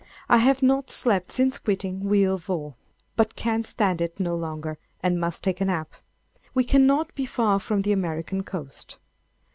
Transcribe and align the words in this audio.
I 0.27 0.37
have 0.37 0.63
not 0.63 0.89
slept 0.89 1.31
since 1.31 1.59
quitting 1.59 1.99
Wheal 2.05 2.39
Vor, 2.39 2.73
but 3.15 3.35
can 3.35 3.61
stand 3.61 4.01
it 4.01 4.19
no 4.19 4.35
longer, 4.35 4.79
and 5.03 5.19
must 5.19 5.43
take 5.43 5.61
a 5.61 5.65
nap. 5.65 5.93
We 6.55 6.63
cannot 6.63 7.13
be 7.13 7.27
far 7.27 7.59
from 7.59 7.83
the 7.83 7.91
American 7.91 8.41
coast. 8.41 8.97